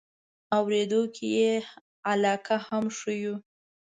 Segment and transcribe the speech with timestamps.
[0.57, 1.51] اورېدو کې یې
[2.11, 3.35] علاقه هم ښیو.